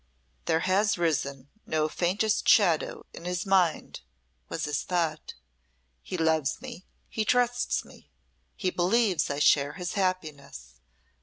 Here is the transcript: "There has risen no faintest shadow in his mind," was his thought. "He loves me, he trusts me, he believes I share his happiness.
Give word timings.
"There 0.45 0.61
has 0.61 0.97
risen 0.97 1.49
no 1.67 1.87
faintest 1.87 2.49
shadow 2.49 3.05
in 3.13 3.25
his 3.25 3.45
mind," 3.45 4.01
was 4.49 4.65
his 4.65 4.81
thought. 4.81 5.35
"He 6.01 6.17
loves 6.17 6.59
me, 6.59 6.87
he 7.07 7.23
trusts 7.23 7.85
me, 7.85 8.09
he 8.55 8.71
believes 8.71 9.29
I 9.29 9.37
share 9.37 9.73
his 9.73 9.93
happiness. 9.93 10.79